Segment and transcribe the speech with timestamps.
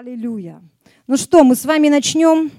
[0.00, 0.62] Аллилуйя.
[1.06, 2.50] Ну что, мы с вами начнем.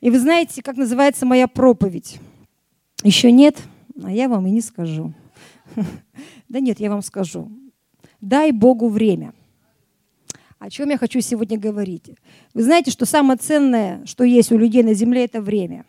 [0.00, 2.18] И вы знаете, как называется моя проповедь?
[3.04, 3.62] Еще нет,
[4.02, 5.14] а я вам и не скажу.
[6.48, 7.52] Да нет, я вам скажу.
[8.20, 9.32] Дай Богу время.
[10.58, 12.10] О чем я хочу сегодня говорить?
[12.52, 15.84] Вы знаете, что самое ценное, что есть у людей на земле, это время.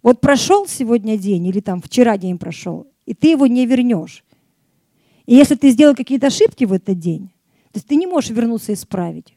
[0.00, 4.24] Вот прошел сегодня день, или там вчера день прошел, и ты его не вернешь.
[5.26, 7.32] И если ты сделал какие-то ошибки в этот день,
[7.72, 9.35] то ты не можешь вернуться и исправить.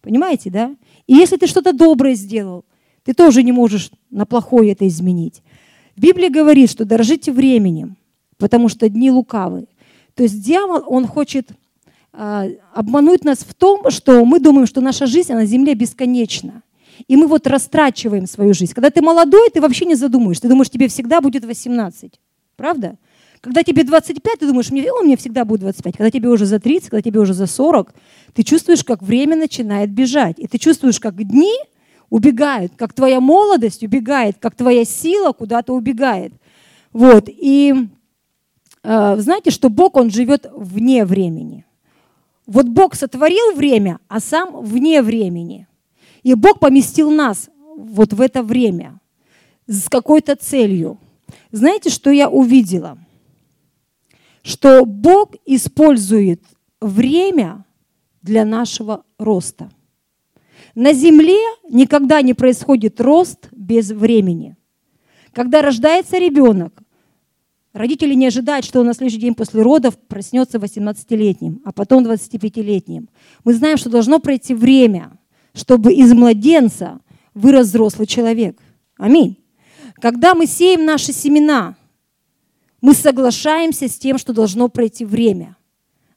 [0.00, 0.74] Понимаете, да?
[1.06, 2.64] И если ты что-то доброе сделал,
[3.04, 5.42] ты тоже не можешь на плохое это изменить.
[5.96, 7.96] Библия говорит, что дорожите временем,
[8.36, 9.66] потому что дни лукавы.
[10.14, 11.50] То есть дьявол, он хочет
[12.12, 16.62] э, обмануть нас в том, что мы думаем, что наша жизнь на земле бесконечна.
[17.06, 18.74] И мы вот растрачиваем свою жизнь.
[18.74, 20.40] Когда ты молодой, ты вообще не задумаешь.
[20.40, 22.20] Ты думаешь, тебе всегда будет 18.
[22.56, 22.96] Правда?
[23.40, 25.96] Когда тебе 25, ты думаешь, мне, о, мне всегда будет 25.
[25.96, 27.94] Когда тебе уже за 30, когда тебе уже за 40,
[28.34, 30.38] ты чувствуешь, как время начинает бежать.
[30.38, 31.54] И ты чувствуешь, как дни
[32.10, 36.32] убегают, как твоя молодость убегает, как твоя сила куда-то убегает.
[36.92, 37.28] Вот.
[37.28, 37.74] И
[38.82, 41.64] э, знаете, что Бог, Он живет вне времени.
[42.46, 45.68] Вот Бог сотворил время, а сам вне времени.
[46.22, 49.00] И Бог поместил нас вот в это время
[49.66, 50.98] с какой-то целью.
[51.52, 52.98] Знаете, что я увидела?
[54.48, 56.42] Что Бог использует
[56.80, 57.66] время
[58.22, 59.70] для нашего роста.
[60.74, 64.56] На земле никогда не происходит рост без времени.
[65.34, 66.80] Когда рождается ребенок,
[67.74, 73.10] родители не ожидают, что он на следующий день после родов проснется 18-летним, а потом 25-летним.
[73.44, 75.18] Мы знаем, что должно пройти время,
[75.52, 77.00] чтобы из младенца
[77.34, 78.58] вырос взрослый человек.
[78.96, 79.36] Аминь.
[80.00, 81.76] Когда мы сеем наши семена–
[82.80, 85.56] мы соглашаемся с тем, что должно пройти время.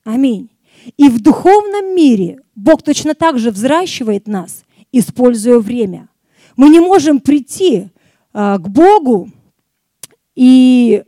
[0.04, 0.50] Аминь.
[0.98, 6.10] И в духовном мире Бог точно так же взращивает нас, используя время.
[6.58, 7.90] Мы не можем прийти
[8.34, 9.30] а, к Богу
[10.36, 11.04] и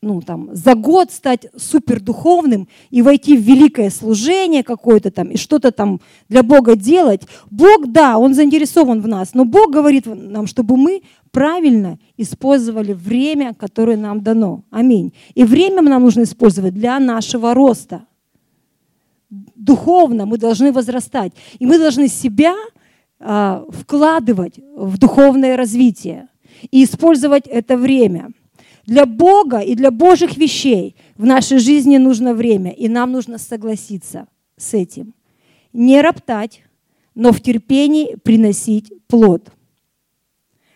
[0.00, 5.72] ну, там, за год стать супердуховным и войти в великое служение какое-то там и что-то
[5.72, 7.22] там для Бога делать.
[7.50, 13.54] Бог, да, Он заинтересован в нас, но Бог говорит нам, чтобы мы правильно использовали время,
[13.54, 14.62] которое нам дано.
[14.70, 15.12] Аминь.
[15.34, 18.06] И время нам нужно использовать для нашего роста.
[19.30, 21.32] Духовно мы должны возрастать.
[21.58, 22.54] И мы должны себя
[23.20, 26.28] а, вкладывать в духовное развитие
[26.70, 28.30] и использовать это время.
[28.88, 34.28] Для Бога и для Божьих вещей в нашей жизни нужно время, и нам нужно согласиться
[34.56, 35.12] с этим.
[35.74, 36.62] Не роптать,
[37.14, 39.52] но в терпении приносить плод.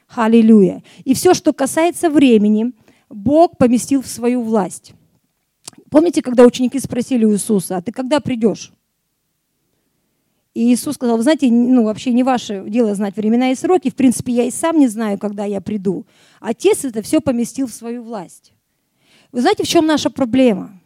[0.09, 0.83] Аллилуйя.
[1.05, 2.73] И все, что касается времени,
[3.09, 4.93] Бог поместил в свою власть.
[5.91, 8.75] Помните, когда ученики спросили у Иисуса, а ты когда придешь?
[10.55, 13.91] И Иисус сказал, вы знаете, ну, вообще не ваше дело знать времена и сроки.
[13.91, 16.05] В принципе, я и сам не знаю, когда я приду.
[16.41, 18.53] Отец это все поместил в свою власть.
[19.33, 20.79] Вы знаете, в чем наша проблема?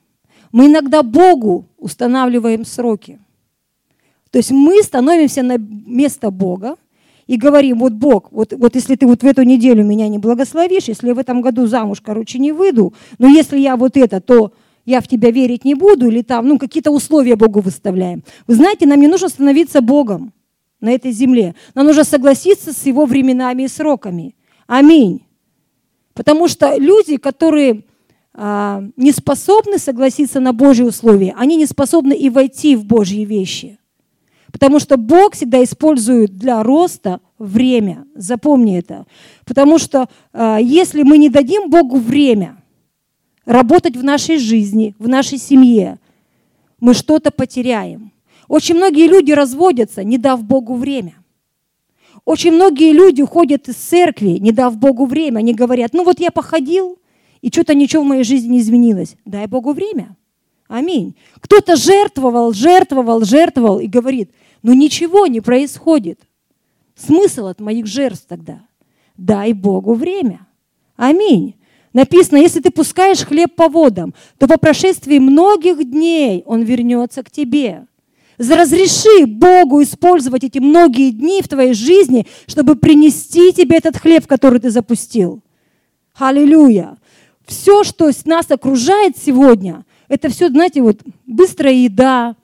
[0.53, 3.19] Мы иногда Богу устанавливаем сроки.
[4.31, 6.77] То есть мы становимся на место Бога
[7.27, 10.85] и говорим, вот Бог, вот, вот если ты вот в эту неделю меня не благословишь,
[10.85, 14.53] если я в этом году замуж, короче, не выйду, но если я вот это, то
[14.87, 18.23] я в тебя верить не буду, или там, ну, какие-то условия Богу выставляем.
[18.47, 20.33] Вы знаете, нам не нужно становиться Богом
[20.81, 21.57] на этой земле.
[21.75, 24.37] Нам нужно согласиться с Его временами и сроками.
[24.69, 25.27] Аминь.
[26.15, 27.83] Потому что люди, которые
[28.33, 33.79] а, не способны согласиться на Божьи условия, они не способны и войти в Божьи вещи.
[34.53, 38.07] Потому что Бог всегда использует для роста время.
[38.15, 39.05] Запомни это.
[39.45, 42.56] Потому что а, если мы не дадим Богу время–
[43.47, 45.99] работать в нашей жизни, в нашей семье,
[46.81, 48.13] мы что-то потеряем.
[48.49, 51.15] Очень многие люди разводятся, не дав Богу время.
[52.25, 55.39] Очень многие люди уходят из церкви, не дав Богу время.
[55.39, 56.99] Они говорят, ну вот я походил,
[57.41, 59.17] и что-то ничего в моей жизни не изменилось.
[59.25, 60.17] Дай Богу время.
[60.69, 61.15] Аминь.
[61.41, 64.31] Кто-то жертвовал, жертвовал, жертвовал и говорит,
[64.63, 66.21] ну ничего не происходит.
[66.97, 68.61] Смысл от моих жертв тогда?
[69.17, 70.47] Дай Богу время.
[70.97, 71.55] Аминь.
[71.97, 77.31] Написано, если ты пускаешь хлеб по водам, то по прошествии многих дней он вернется к
[77.31, 77.87] тебе.
[78.37, 84.61] Разреши Богу использовать эти многие дни в твоей жизни, чтобы принести тебе этот хлеб, который
[84.61, 85.43] ты запустил.
[86.15, 86.99] Аллилуйя.
[87.47, 92.37] Все, что нас окружает сегодня, это все, знаете, вот быстрая еда,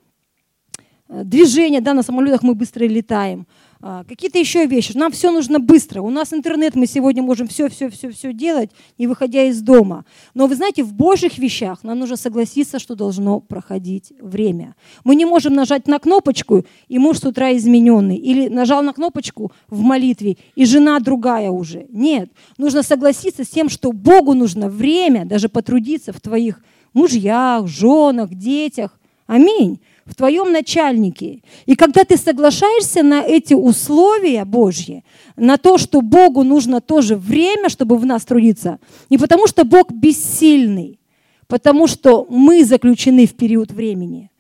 [1.11, 3.47] движение, да, на самолетах мы быстро летаем,
[3.83, 4.97] какие-то еще вещи.
[4.97, 6.03] Нам все нужно быстро.
[6.03, 10.05] У нас интернет, мы сегодня можем все-все-все-все делать, не выходя из дома.
[10.35, 14.77] Но вы знаете, в Божьих вещах нам нужно согласиться, что должно проходить время.
[15.05, 18.17] Мы не можем нажать на кнопочку, и муж с утра измененный.
[18.17, 21.87] Или нажал на кнопочку в молитве, и жена другая уже.
[21.91, 22.31] Нет.
[22.59, 26.63] Нужно согласиться с тем, что Богу нужно время даже потрудиться в твоих
[26.93, 28.99] мужьях, женах, детях.
[29.27, 31.43] Аминь в твоем начальнике.
[31.67, 35.05] И когда ты соглашаешься на эти условия Божьи,
[35.37, 38.79] на то, что Богу нужно тоже время, чтобы в нас трудиться,
[39.11, 40.99] не потому что Бог бессильный,
[41.47, 44.31] потому что мы заключены в период времени.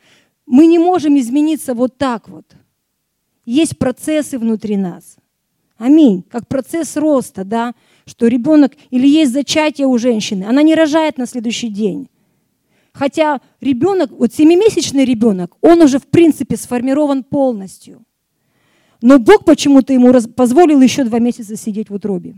[0.47, 2.47] Мы не можем измениться вот так вот.
[3.44, 5.17] Есть процессы внутри нас.
[5.79, 6.25] Аминь.
[6.31, 7.75] Как процесс роста, да,
[8.06, 12.08] что ребенок или есть зачатие у женщины, она не рожает на следующий день.
[12.93, 18.05] Хотя ребенок, вот семимесячный ребенок, он уже в принципе сформирован полностью.
[19.00, 22.37] Но Бог почему-то ему позволил еще два месяца сидеть в утробе.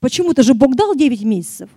[0.00, 1.70] Почему-то же Бог дал 9 месяцев.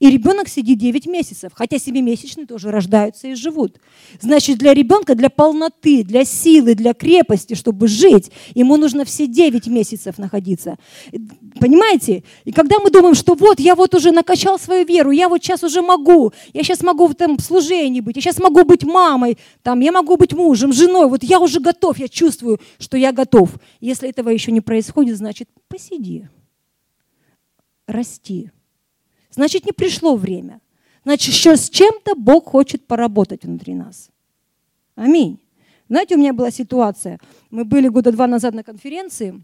[0.00, 3.78] И ребенок сидит 9 месяцев, хотя 7-месячные тоже рождаются и живут.
[4.18, 9.66] Значит, для ребенка, для полноты, для силы, для крепости, чтобы жить, ему нужно все 9
[9.66, 10.78] месяцев находиться.
[11.60, 12.24] Понимаете?
[12.44, 15.62] И когда мы думаем, что вот я вот уже накачал свою веру, я вот сейчас
[15.62, 19.80] уже могу, я сейчас могу в этом служении быть, я сейчас могу быть мамой, там,
[19.80, 23.50] я могу быть мужем, женой, вот я уже готов, я чувствую, что я готов.
[23.80, 26.26] Если этого еще не происходит, значит, посиди,
[27.86, 28.50] расти
[29.30, 30.60] значит, не пришло время.
[31.04, 34.10] Значит, еще с чем-то Бог хочет поработать внутри нас.
[34.94, 35.38] Аминь.
[35.88, 37.18] Знаете, у меня была ситуация.
[37.50, 39.42] Мы были года два назад на конференции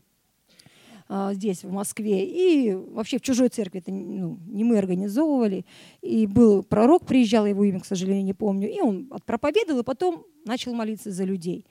[1.08, 5.64] а, здесь, в Москве, и вообще в чужой церкви, это ну, не мы организовывали,
[6.02, 10.24] и был пророк, приезжал, его имя, к сожалению, не помню, и он проповедовал, и потом
[10.44, 11.64] начал молиться за людей.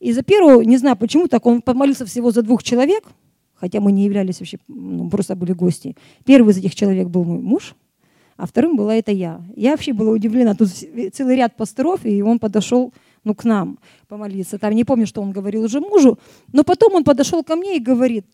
[0.00, 3.04] И за первого, не знаю почему так, он помолился всего за двух человек–
[3.60, 5.96] хотя мы не являлись вообще, ну, просто были гости.
[6.24, 7.74] Первый из этих человек был мой муж,
[8.36, 9.42] а вторым была это я.
[9.56, 10.54] Я вообще была удивлена.
[10.54, 10.68] Тут
[11.12, 12.92] целый ряд пасторов, и он подошел
[13.24, 14.58] ну, к нам помолиться.
[14.58, 16.18] Там не помню, что он говорил уже мужу,
[16.52, 18.26] но потом он подошел ко мне и говорит,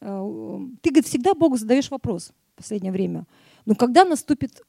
[0.00, 3.24] а, ты, говорит, всегда Богу задаешь вопрос в последнее время.
[3.64, 4.62] Но когда наступит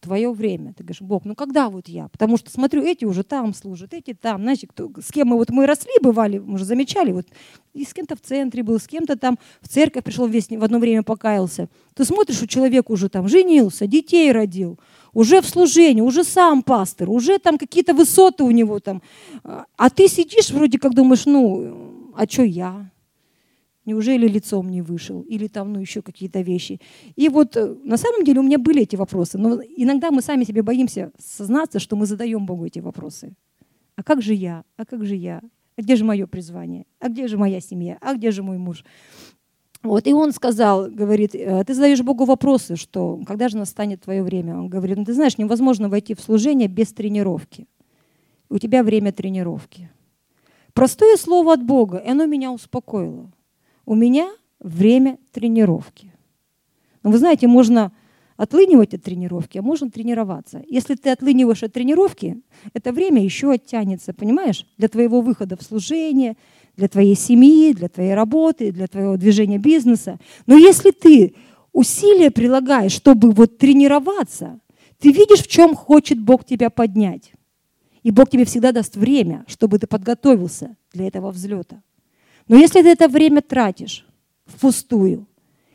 [0.00, 0.72] твое время.
[0.72, 2.08] Ты говоришь, Бог, ну когда вот я?
[2.08, 5.50] Потому что смотрю, эти уже там служат, эти там, знаете, кто, с кем мы вот
[5.50, 7.26] мы росли, бывали, мы уже замечали, вот
[7.72, 10.78] и с кем-то в центре был, с кем-то там в церковь пришел весь, в одно
[10.78, 11.68] время покаялся.
[11.94, 14.78] Ты смотришь, у человека уже там женился, детей родил,
[15.12, 19.02] уже в служении, уже сам пастор, уже там какие-то высоты у него там.
[19.44, 22.90] А ты сидишь вроде как думаешь, ну, а что я?
[23.90, 25.22] Неужели лицом не вышел?
[25.22, 26.80] Или там, ну, еще какие-то вещи.
[27.16, 30.44] И вот э, на самом деле у меня были эти вопросы, но иногда мы сами
[30.44, 33.32] себе боимся сознаться, что мы задаем Богу эти вопросы.
[33.96, 34.62] А как же я?
[34.76, 35.42] А как же я?
[35.76, 36.84] А где же мое призвание?
[37.00, 37.98] А где же моя семья?
[38.00, 38.84] А где же мой муж?
[39.82, 44.22] Вот, и он сказал, говорит, «Э, ты задаешь Богу вопросы, что когда же настанет твое
[44.22, 44.56] время?
[44.56, 47.66] Он говорит, ну ты знаешь, невозможно войти в служение без тренировки.
[48.50, 49.90] У тебя время тренировки.
[50.74, 53.32] Простое слово от Бога, и оно меня успокоило.
[53.84, 56.12] У меня время тренировки.
[57.02, 57.92] Но вы знаете, можно
[58.36, 60.62] отлынивать от тренировки, а можно тренироваться.
[60.66, 62.40] Если ты отлыниваешь от тренировки,
[62.72, 66.36] это время еще оттянется, понимаешь, для твоего выхода в служение,
[66.76, 70.18] для твоей семьи, для твоей работы, для твоего движения бизнеса.
[70.46, 71.34] Но если ты
[71.72, 74.60] усилия прилагаешь, чтобы вот тренироваться,
[74.98, 77.32] ты видишь, в чем хочет Бог тебя поднять.
[78.02, 81.82] И Бог тебе всегда даст время, чтобы ты подготовился для этого взлета.
[82.50, 84.04] Но если ты это время тратишь
[84.44, 85.28] впустую,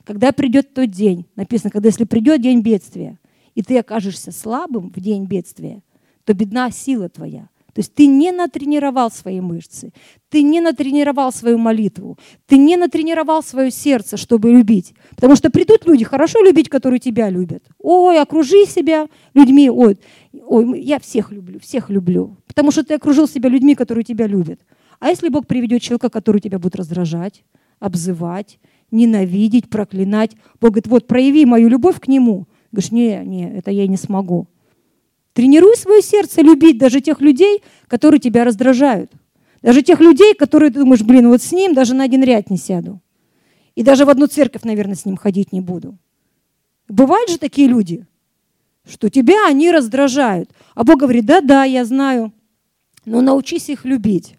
[0.04, 3.18] когда придет тот день, написано, когда если придет день бедствия,
[3.54, 5.82] и ты окажешься слабым в день бедствия,
[6.26, 7.48] то бедна сила твоя.
[7.72, 9.94] То есть ты не натренировал свои мышцы,
[10.28, 14.94] ты не натренировал свою молитву, ты не натренировал свое сердце, чтобы любить.
[15.12, 17.64] Потому что придут люди, хорошо любить, которые тебя любят.
[17.80, 19.70] Ой, окружи себя людьми.
[19.70, 19.98] Ой,
[20.46, 22.36] ой, я всех люблю, всех люблю.
[22.48, 24.60] Потому что ты окружил себя людьми, которые тебя любят.
[25.00, 27.44] А если Бог приведет человека, который тебя будет раздражать,
[27.80, 28.60] обзывать,
[28.92, 32.48] ненавидеть, проклинать, Бог говорит, вот прояви мою любовь к нему.
[32.72, 34.48] Говоришь, не, не, это я не смогу.
[35.34, 39.12] Тренируй свое сердце любить даже тех людей, которые тебя раздражают.
[39.62, 42.58] Даже тех людей, которые ты думаешь, блин, вот с ним даже на один ряд не
[42.58, 43.02] сяду.
[43.76, 45.98] И даже в одну церковь, наверное, с ним ходить не буду.
[46.88, 48.06] Бывают же такие люди,
[48.88, 50.52] что тебя они раздражают.
[50.76, 52.32] А Бог говорит, да-да, я знаю,
[53.06, 54.38] но научись их любить.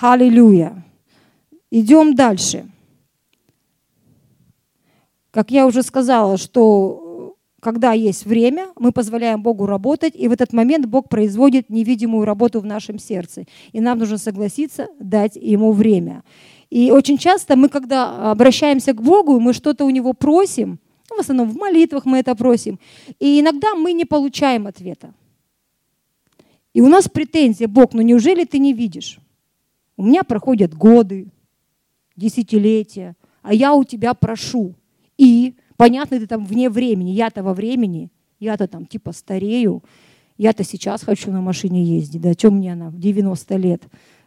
[0.00, 0.82] Аллилуйя.
[1.70, 2.66] Идем дальше.
[5.30, 10.54] Как я уже сказала, что когда есть время, мы позволяем Богу работать, и в этот
[10.54, 13.44] момент Бог производит невидимую работу в нашем сердце.
[13.72, 16.24] И нам нужно согласиться дать Ему время.
[16.70, 20.78] И очень часто мы, когда обращаемся к Богу, мы что-то у Него просим,
[21.10, 22.78] в основном в молитвах мы это просим,
[23.18, 25.12] и иногда мы не получаем ответа.
[26.72, 29.18] И у нас претензия, Бог, ну неужели ты не видишь?
[30.00, 31.28] У меня проходят годы,
[32.16, 34.74] десятилетия, а я у тебя прошу.
[35.18, 37.12] И Понятно, ты там вне времени.
[37.12, 38.10] Я-то во времени.
[38.38, 39.82] Я-то там типа старею.
[40.36, 42.20] Я-то сейчас хочу на машине ездить.
[42.20, 43.84] Да, чем мне она в 90 лет,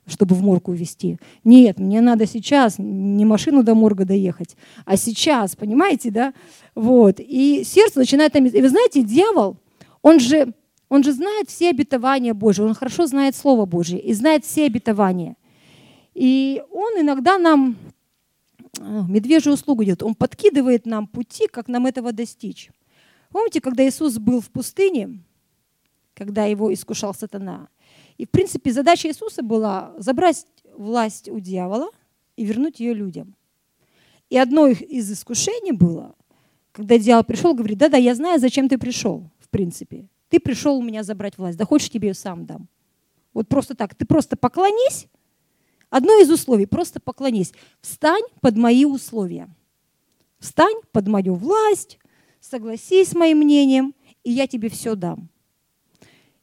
[0.08, 1.20] чтобы в морг увезти?
[1.44, 6.34] Нет, мне надо сейчас не машину до морга доехать, а сейчас, понимаете, да?
[6.74, 7.20] Вот.
[7.20, 8.48] И сердце начинает там...
[8.48, 9.58] И вы знаете, дьявол,
[10.02, 10.56] он же,
[10.90, 15.36] он же знает все обетования Божьи, он хорошо знает Слово Божье и знает все обетования.
[16.14, 17.76] И он иногда нам
[18.80, 20.04] а, медвежью услугу делает.
[20.04, 22.72] Он подкидывает нам пути, как нам этого достичь.
[23.30, 25.24] Помните, когда Иисус был в пустыне,
[26.14, 27.68] когда его искушал сатана,
[28.18, 31.90] и, в принципе, задача Иисуса была забрать власть у дьявола
[32.36, 33.36] и вернуть ее людям.
[34.30, 36.16] И одно из искушений было,
[36.72, 40.08] когда дьявол пришел, говорит, да-да, я знаю, зачем ты пришел, в принципе.
[40.30, 42.68] Ты пришел у меня забрать власть, да хочешь, тебе ее сам дам.
[43.34, 45.08] Вот просто так, ты просто поклонись,
[45.94, 47.54] Одно из условий– просто поклонись.
[47.80, 49.48] Встань под мои условия.
[50.40, 52.00] Встань под мою власть,
[52.40, 55.30] согласись с моим мнением, и я тебе все дам.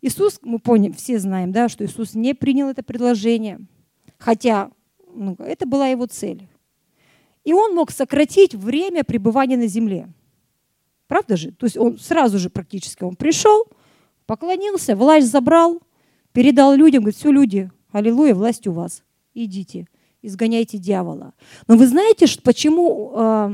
[0.02, 3.58] Иисус, мы поняли, все знаем, да, что Иисус не принял это предложение,
[4.18, 4.70] хотя
[5.12, 6.46] ну, это была его цель.
[7.42, 10.08] И он мог сократить время пребывания на земле.
[11.08, 11.50] Правда же?
[11.50, 13.66] То есть он сразу же практически он пришел,
[14.26, 15.82] поклонился, власть забрал,
[16.30, 19.02] передал людям, говорит, все, люди, аллилуйя, власть у вас
[19.34, 19.86] идите,
[20.22, 21.34] изгоняйте дьявола.
[21.66, 23.52] Но вы знаете, почему, а,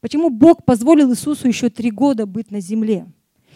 [0.00, 3.06] почему Бог позволил Иисусу еще три года быть на земле?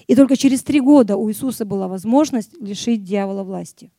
[0.07, 3.91] И только через три года у Иисуса была возможность лишить дьявола власти.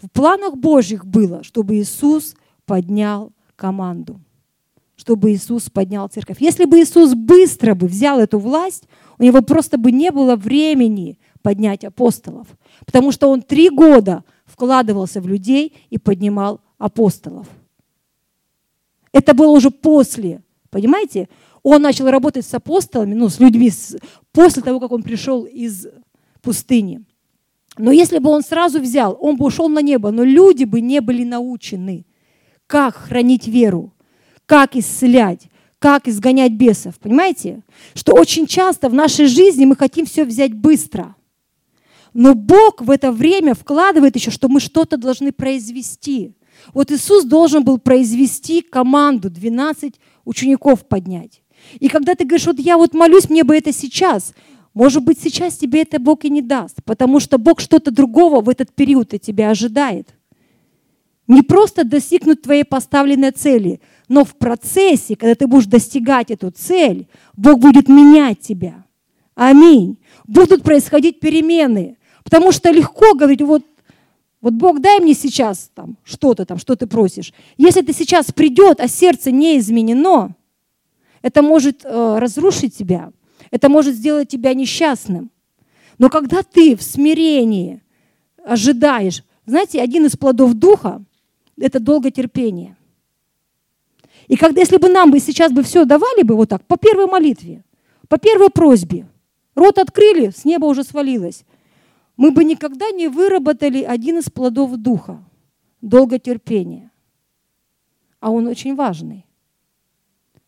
[0.00, 4.20] В планах Божьих было, чтобы Иисус поднял команду,
[4.96, 6.40] чтобы Иисус поднял церковь.
[6.40, 8.84] Если бы Иисус быстро бы взял эту власть,
[9.18, 12.46] у него просто бы не было времени поднять апостолов,
[12.84, 17.46] потому что он три года вкладывался в людей и поднимал апостолов.
[19.12, 21.28] Это было уже после, понимаете?
[21.62, 23.70] Он начал работать с апостолами, ну, с людьми,
[24.32, 25.86] после того, как он пришел из
[26.40, 27.04] пустыни.
[27.76, 31.00] Но если бы он сразу взял, он бы ушел на небо, но люди бы не
[31.00, 32.06] были научены,
[32.66, 33.92] как хранить веру,
[34.46, 36.98] как исцелять, как изгонять бесов.
[36.98, 37.62] Понимаете?
[37.94, 41.14] Что очень часто в нашей жизни мы хотим все взять быстро.
[42.14, 46.34] Но Бог в это время вкладывает еще, что мы что-то должны произвести.
[46.72, 51.42] Вот Иисус должен был произвести команду, 12 учеников поднять.
[51.78, 54.34] И когда ты говоришь, вот я вот молюсь, мне бы это сейчас,
[54.72, 58.48] может быть, сейчас тебе это Бог и не даст, потому что Бог что-то другого в
[58.48, 60.08] этот период от тебя ожидает.
[61.26, 67.06] Не просто достигнуть твоей поставленной цели, но в процессе, когда ты будешь достигать эту цель,
[67.36, 68.84] Бог будет менять тебя.
[69.36, 69.98] Аминь.
[70.26, 71.96] Будут происходить перемены.
[72.24, 73.64] Потому что легко говорить, вот
[74.40, 77.32] вот Бог, дай мне сейчас там что-то там, что ты просишь.
[77.58, 80.34] Если ты сейчас придет, а сердце не изменено,
[81.20, 83.12] это может э, разрушить тебя,
[83.50, 85.30] это может сделать тебя несчастным.
[85.98, 87.82] Но когда ты в смирении
[88.42, 91.02] ожидаешь, знаете, один из плодов духа–
[91.60, 92.76] это долготерпение.
[94.26, 97.06] И когда, если бы нам бы сейчас бы все давали бы вот так, по первой
[97.06, 97.62] молитве,
[98.08, 99.06] по первой просьбе,
[99.54, 101.44] рот открыли, с неба уже свалилось–
[102.20, 105.24] мы бы никогда не выработали один из плодов духа–
[105.80, 106.90] долготерпение.
[108.20, 109.24] А он очень важный.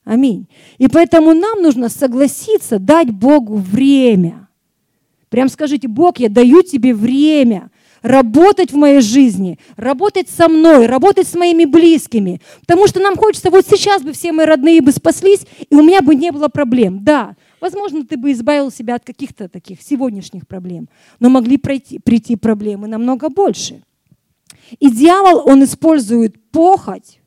[0.04, 0.48] Аминь.
[0.76, 4.50] И поэтому нам нужно согласиться дать Богу время.
[5.30, 7.70] Прям скажите, Бог, я даю тебе время
[8.02, 12.42] работать в моей жизни, работать со мной, работать с моими близкими.
[12.60, 16.02] Потому что нам хочется, вот сейчас бы все мои родные бы спаслись, и у меня
[16.02, 17.02] бы не было проблем.
[17.02, 20.88] Да, Возможно, ты бы избавил себя от каких-то таких сегодняшних проблем,
[21.20, 23.84] но могли пройти, прийти проблемы намного больше.
[24.80, 27.20] И дьявол, он использует похоть,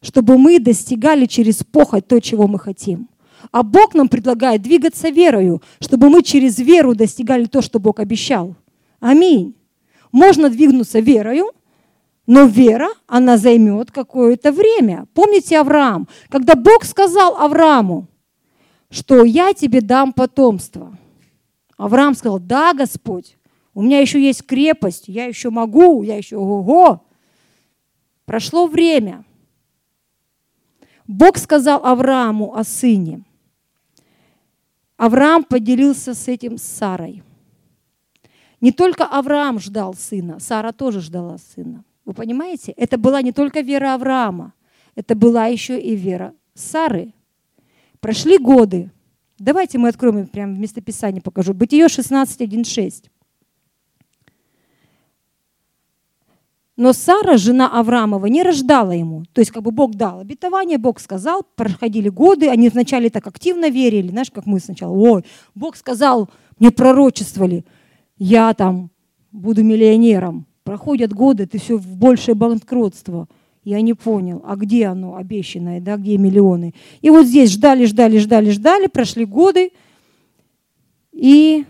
[0.00, 3.08] чтобы мы достигали через похоть то, чего мы хотим.
[3.50, 8.54] А Бог нам предлагает двигаться верою, чтобы мы через веру достигали то, что Бог обещал.
[9.00, 9.56] Аминь.
[10.12, 11.50] Можно двигнуться верою,
[12.28, 15.08] но вера, она займет какое-то время.
[15.12, 16.06] Помните Авраам?
[16.28, 18.06] Когда Бог сказал Аврааму,
[18.90, 20.96] что я тебе дам потомство.
[21.76, 23.36] Авраам сказал, да, Господь,
[23.74, 27.04] у меня еще есть крепость, я еще могу, я еще ого.
[28.24, 29.24] Прошло время.
[31.06, 33.24] Бог сказал Аврааму о сыне.
[34.96, 37.22] Авраам поделился с этим с Сарой.
[38.60, 41.84] Не только Авраам ждал сына, Сара тоже ждала сына.
[42.04, 42.72] Вы понимаете?
[42.72, 44.54] Это была не только вера Авраама,
[44.94, 47.12] это была еще и вера Сары.
[48.04, 48.90] Прошли годы.
[49.38, 51.54] Давайте мы откроем прямо в местописании покажу.
[51.54, 53.10] Бытие 16, 1, 6.
[56.76, 59.24] Но Сара, жена Авраамова, не рождала ему.
[59.32, 63.70] То есть как бы Бог дал обетование, Бог сказал, проходили годы, они вначале так активно
[63.70, 67.64] верили, знаешь, как мы сначала, ой, Бог сказал, мне пророчествовали,
[68.18, 68.90] я там
[69.32, 70.44] буду миллионером.
[70.62, 73.28] Проходят годы, ты все в большее банкротство.
[73.64, 76.74] Я не понял, а где оно обещанное, да, где миллионы.
[77.00, 79.72] И вот здесь ждали, ждали, ждали, ждали, прошли годы,
[81.12, 81.64] и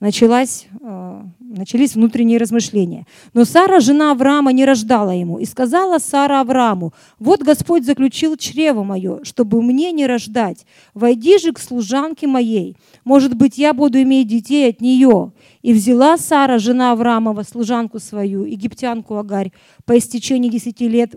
[0.00, 1.22] началась э,
[1.56, 3.06] начались внутренние размышления.
[3.32, 5.38] Но Сара, жена Авраама, не рождала ему.
[5.38, 10.66] И сказала Сара Аврааму, вот Господь заключил чрево мое, чтобы мне не рождать.
[10.94, 12.76] Войди же к служанке моей.
[13.04, 15.32] Может быть, я буду иметь детей от нее.
[15.62, 19.52] И взяла Сара, жена Авраамова, служанку свою, египтянку Агарь,
[19.84, 21.16] по истечении десяти лет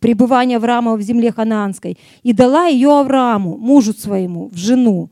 [0.00, 5.10] пребывания Авраама в земле ханаанской, и дала ее Аврааму, мужу своему, в жену.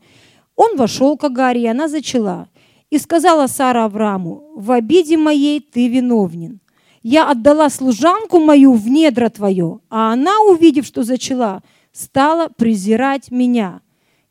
[0.55, 2.47] Он вошел к Агаре, и она зачала.
[2.89, 6.59] И сказала Сара Аврааму, в обиде моей ты виновнен.
[7.03, 13.81] Я отдала служанку мою в недра твое, а она, увидев, что зачала, стала презирать меня.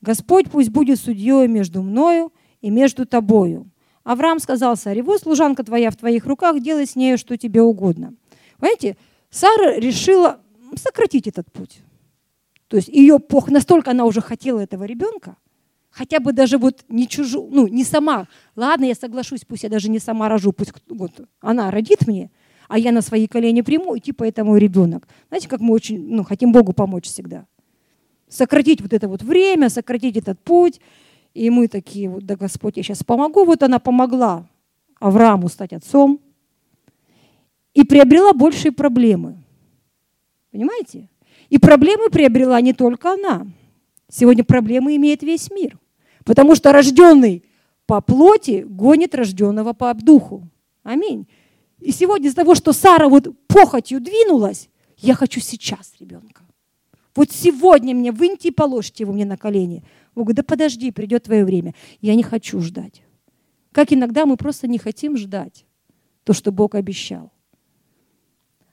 [0.00, 3.66] Господь пусть будет судьей между мною и между тобою.
[4.04, 8.14] Авраам сказал Саре, вот служанка твоя в твоих руках, делай с нею, что тебе угодно.
[8.58, 8.96] Понимаете,
[9.30, 10.40] Сара решила
[10.76, 11.80] сократить этот путь.
[12.68, 15.36] То есть ее пох, настолько она уже хотела этого ребенка,
[15.90, 18.28] хотя бы даже вот не чужу, ну, не сама.
[18.54, 22.30] Ладно, я соглашусь, пусть я даже не сама рожу, пусть вот она родит мне,
[22.68, 25.08] а я на свои колени приму, и типа это мой ребенок.
[25.28, 27.46] Знаете, как мы очень, ну, хотим Богу помочь всегда.
[28.28, 30.80] Сократить вот это вот время, сократить этот путь.
[31.34, 33.44] И мы такие, вот, да Господь, я сейчас помогу.
[33.44, 34.46] Вот она помогла
[35.00, 36.20] Аврааму стать отцом
[37.74, 39.42] и приобрела большие проблемы.
[40.50, 41.08] Понимаете?
[41.48, 43.46] И проблемы приобрела не только она.
[44.08, 45.78] Сегодня проблемы имеет весь мир.
[46.24, 47.44] Потому что рожденный
[47.86, 50.48] по плоти гонит рожденного по духу.
[50.82, 51.26] Аминь.
[51.78, 56.42] И сегодня из-за того, что Сара вот похотью двинулась, я хочу сейчас ребенка.
[57.14, 59.82] Вот сегодня мне выньте и положите его мне на колени.
[60.14, 61.74] Бог говорит, да подожди, придет твое время.
[62.00, 63.02] Я не хочу ждать.
[63.72, 65.64] Как иногда мы просто не хотим ждать
[66.24, 67.32] то, что Бог обещал.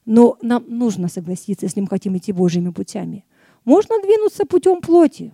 [0.08, 3.26] Но нам нужно согласиться, если мы хотим идти Божьими путями.
[3.66, 5.34] Можно двинуться путем плоти.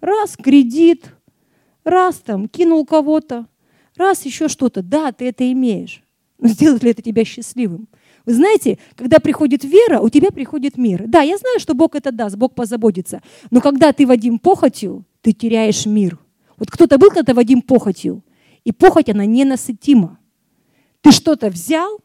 [0.00, 1.10] Раз кредит,
[1.82, 3.48] раз там кинул кого-то,
[3.96, 4.82] раз еще что-то.
[4.84, 6.04] Да, ты это имеешь.
[6.38, 7.88] Но сделает ли это тебя счастливым?
[8.24, 11.08] Вы знаете, когда приходит вера, у тебя приходит мир.
[11.08, 13.20] Да, я знаю, что Бог это даст, Бог позаботится.
[13.50, 16.20] Но когда ты Вадим похотью, ты теряешь мир.
[16.56, 18.22] Вот кто-то был когда Вадим похотью,
[18.62, 20.20] и похоть, она ненасытима.
[21.00, 21.98] Ты что-то взял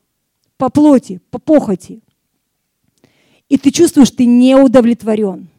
[0.60, 2.02] по плоти, по похоти,
[3.48, 5.50] и ты чувствуешь, ты не удовлетворен.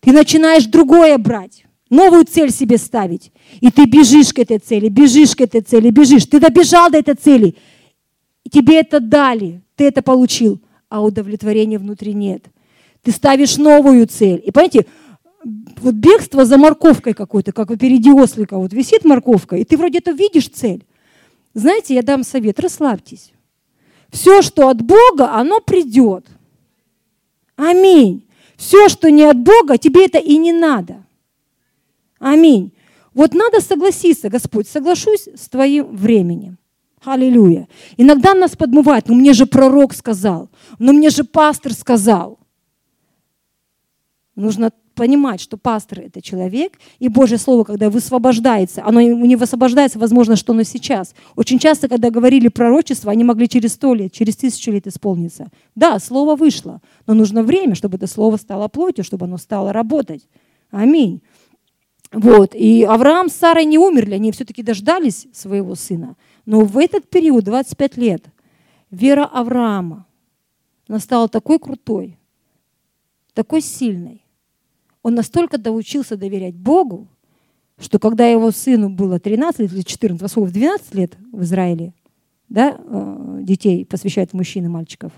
[0.00, 3.32] Ты начинаешь другое брать новую цель себе ставить.
[3.60, 6.26] И ты бежишь к этой цели, бежишь к этой цели, бежишь.
[6.26, 7.56] Ты добежал до этой цели.
[8.44, 12.44] И тебе это дали, ты это получил, а удовлетворения внутри нет.
[13.02, 14.42] Ты ставишь новую цель.
[14.44, 14.86] И понимаете,
[15.78, 20.10] вот бегство за морковкой какой-то, как впереди ослика, вот висит морковка, и ты вроде это
[20.10, 20.84] видишь цель.
[21.54, 23.32] Знаете, я дам совет, расслабьтесь.
[24.10, 26.26] Все, что от Бога, оно придет.
[27.56, 28.26] Аминь.
[28.56, 31.04] Все, что не от Бога, тебе это и не надо.
[32.18, 32.72] Аминь.
[33.14, 36.58] Вот надо согласиться, Господь, соглашусь с Твоим временем.
[37.04, 37.68] Аллилуйя.
[37.96, 42.38] Иногда нас подмывает, ну мне же пророк сказал, ну мне же пастор сказал.
[44.34, 50.34] Нужно понимать, что пастор– это человек, и Божье Слово, когда высвобождается, оно не высвобождается, возможно,
[50.34, 51.14] что оно сейчас.
[51.36, 55.50] Очень часто, когда говорили пророчество, они могли через сто лет, через тысячу лет исполниться.
[55.76, 60.26] Да, Слово вышло, но нужно время, чтобы это Слово стало плотью, чтобы оно стало работать.
[60.70, 61.22] Аминь.
[62.12, 62.54] Вот.
[62.54, 66.16] И Авраам с Сарой не умерли, они все-таки дождались своего сына.
[66.46, 68.24] Но в этот период, 25 лет,
[68.90, 70.06] вера Авраама,
[70.88, 72.18] она стала такой крутой,
[73.34, 74.25] такой сильной.
[75.06, 77.06] Он настолько доучился доверять Богу,
[77.78, 81.94] что когда его сыну было 13 лет или 14, во в 12 лет в Израиле,
[82.48, 85.12] да, э, детей посвящают мужчин и мальчиков.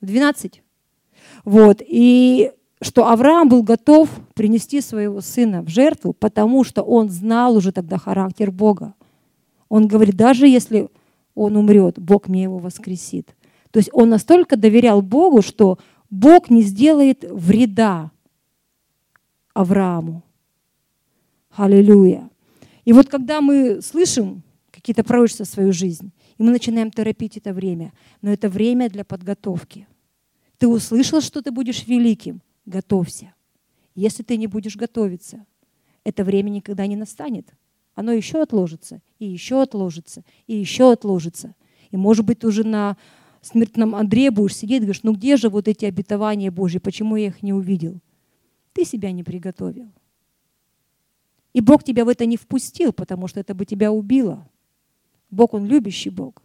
[0.00, 0.62] В 12.
[1.44, 1.82] Вот.
[1.86, 7.70] И что Авраам был готов принести своего сына в жертву, потому что он знал уже
[7.70, 8.94] тогда характер Бога.
[9.68, 10.88] Он говорит, даже если
[11.34, 13.36] он умрет, Бог мне его воскресит.
[13.70, 15.78] То есть он настолько доверял Богу, что
[16.10, 18.10] Бог не сделает вреда
[19.54, 20.22] Аврааму.
[21.50, 22.28] Аллилуйя.
[22.84, 24.42] И вот когда мы слышим
[24.72, 27.92] какие-то пророчества в свою жизнь, и мы начинаем торопить это время,
[28.22, 29.86] но это время для подготовки.
[30.58, 33.34] Ты услышал, что ты будешь великим, готовься.
[33.94, 35.44] Если ты не будешь готовиться,
[36.04, 37.52] это время никогда не настанет.
[37.94, 41.54] Оно еще отложится, и еще отложится, и еще отложится.
[41.90, 42.96] И, может быть, уже на
[43.46, 47.42] смертном Андре будешь сидеть говоришь, ну где же вот эти обетования Божьи, почему я их
[47.42, 48.00] не увидел?
[48.72, 49.90] Ты себя не приготовил.
[51.52, 54.48] И Бог тебя в это не впустил, потому что это бы тебя убило.
[55.30, 56.42] Бог, Он любящий Бог.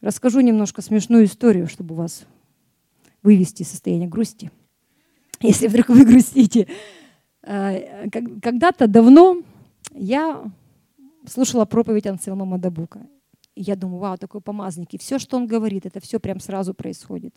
[0.00, 2.24] Расскажу немножко смешную историю, чтобы вас
[3.22, 4.50] вывести из состояния грусти.
[5.40, 6.68] Если вдруг вы грустите.
[7.42, 9.42] А, когда-то давно
[9.94, 10.50] я
[11.26, 13.06] слушала проповедь Анселма Мадабука.
[13.58, 14.94] И я думаю, вау, такой помазник.
[14.94, 17.34] И все, что он говорит, это все прям сразу происходит.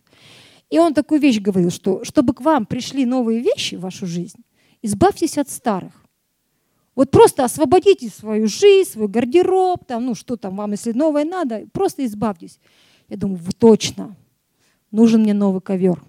[0.69, 4.37] И он такую вещь говорил, что чтобы к вам пришли новые вещи в вашу жизнь,
[4.83, 5.93] избавьтесь от старых.
[6.93, 11.65] Вот просто освободите свою жизнь, свой гардероб, там, ну что там вам, если новое надо,
[11.73, 12.59] просто избавьтесь.
[13.09, 14.15] Я думаю, точно,
[14.91, 16.03] нужен мне новый ковер.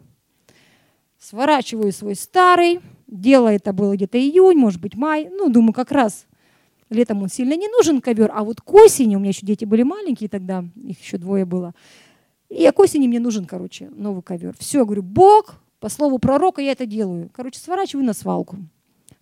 [1.18, 6.26] Сворачиваю свой старый, дело это было где-то июнь, может быть май, ну думаю, как раз
[6.92, 9.82] Летом он сильно не нужен ковер, а вот к осени, у меня еще дети были
[9.82, 11.74] маленькие тогда, их еще двое было,
[12.50, 14.54] и к осени мне нужен, короче, новый ковер.
[14.58, 17.30] Все, говорю, Бог, по слову пророка я это делаю.
[17.32, 18.58] Короче, сворачиваю на свалку.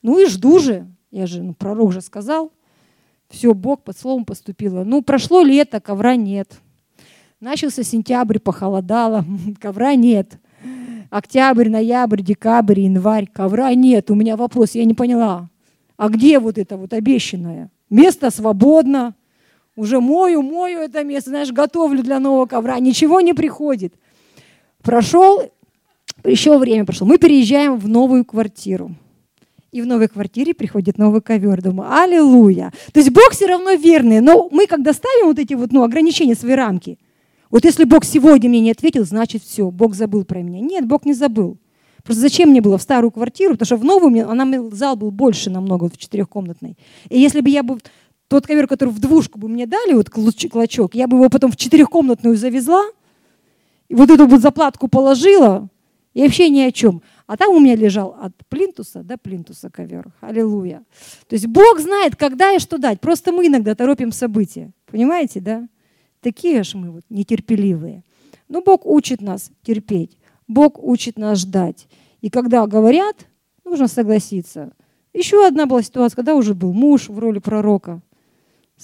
[0.02, 2.52] Ну и жду же, я же, ну, пророк же сказал.
[3.28, 4.82] Все, Бог под словом поступило.
[4.82, 6.58] Ну, прошло лето, ковра нет.
[7.38, 9.24] Начался сентябрь, похолодало,
[9.60, 10.40] ковра нет.
[11.08, 14.10] Октябрь, ноябрь, декабрь, январь, ковра нет.
[14.10, 15.48] У меня вопрос, я не поняла
[16.00, 17.70] а где вот это вот обещанное?
[17.90, 19.14] Место свободно,
[19.76, 23.92] уже мою, мою это место, знаешь, готовлю для нового ковра, ничего не приходит.
[24.82, 25.42] Прошел,
[26.24, 28.94] еще время прошло, мы переезжаем в новую квартиру.
[29.72, 31.60] И в новой квартире приходит новый ковер.
[31.60, 32.72] Думаю, аллилуйя.
[32.94, 34.20] То есть Бог все равно верный.
[34.20, 36.98] Но мы, когда ставим вот эти вот, ну, ограничения, свои рамки,
[37.50, 40.60] вот если Бог сегодня мне не ответил, значит все, Бог забыл про меня.
[40.60, 41.58] Нет, Бог не забыл.
[42.04, 45.50] Просто зачем мне было в старую квартиру, потому что в новую она, зал был больше
[45.50, 46.76] намного, в четырехкомнатной.
[47.08, 47.78] И если бы я бы
[48.28, 51.56] тот ковер, который в двушку бы мне дали, вот клочок, я бы его потом в
[51.56, 52.84] четырехкомнатную завезла,
[53.88, 55.68] и вот эту вот заплатку положила,
[56.14, 57.02] и вообще ни о чем.
[57.26, 60.12] А там у меня лежал от плинтуса до плинтуса ковер.
[60.20, 60.82] Аллилуйя.
[61.28, 63.00] То есть Бог знает, когда и что дать.
[63.00, 64.72] Просто мы иногда торопим события.
[64.86, 65.68] Понимаете, да?
[66.20, 68.02] Такие же мы вот нетерпеливые.
[68.48, 70.18] Но Бог учит нас терпеть.
[70.50, 71.86] Бог учит нас ждать.
[72.22, 73.28] И когда говорят,
[73.64, 74.72] нужно согласиться.
[75.12, 78.02] Еще одна была ситуация, когда уже был муж в роли пророка.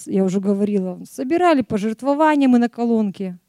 [0.05, 3.41] Я уже говорила, собирали пожертвования мы на колонке.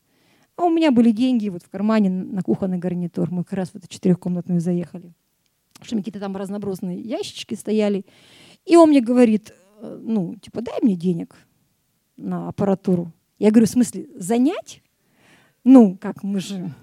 [0.55, 3.29] А у меня были деньги вот в кармане на кухонный гарнитур.
[3.29, 5.13] Мы как раз в эту четырехкомнатную заехали.
[5.83, 8.03] Что какие-то там разнообразные ящички стояли.
[8.65, 11.35] И он мне говорит, «Э, ну, типа, дай мне денег
[12.15, 13.13] на аппаратуру.
[13.37, 14.81] Я говорю, в смысле, занять?
[15.63, 16.73] Ну, как мы же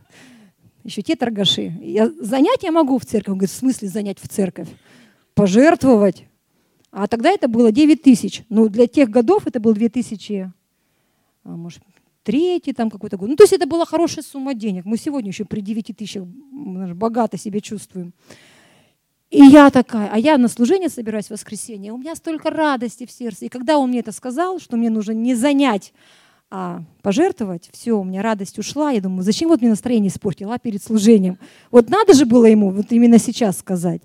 [0.85, 1.73] еще те торгаши.
[1.81, 3.33] Я занять я могу в церковь.
[3.33, 4.69] Он говорит, в смысле занять в церковь?
[5.35, 6.27] Пожертвовать.
[6.93, 8.45] А тогда это было 9 тысяч.
[8.49, 10.53] Ну, для тех годов это был 2000,
[11.43, 11.83] а, может,
[12.23, 13.31] третий там какой-то год.
[13.31, 14.85] Ну, то есть это была хорошая сумма денег.
[14.85, 18.13] Мы сегодня еще при 9 тысячах богато себя чувствуем.
[19.31, 23.11] И я такая, а я на служение собираюсь в воскресенье, у меня столько радости в
[23.11, 23.47] сердце.
[23.47, 25.93] И когда он мне это сказал, что мне нужно не занять
[26.51, 28.91] а пожертвовать, все, у меня радость ушла.
[28.91, 31.39] Я думаю, зачем вот мне настроение испортила перед служением?
[31.71, 34.03] Вот надо же было ему вот именно сейчас сказать.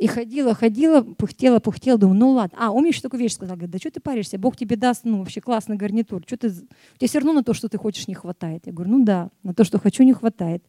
[0.00, 2.56] И ходила, ходила, пухтела, пухтела, думаю, ну ладно.
[2.58, 5.02] А, он мне еще такую вещь сказал, говорит, да что ты паришься, Бог тебе даст,
[5.04, 6.22] ну, вообще классный гарнитур.
[6.26, 6.52] Что ты, у
[6.98, 8.62] тебя все равно на то, что ты хочешь, не хватает.
[8.66, 10.64] Я говорю, ну да, на то, что хочу, не хватает.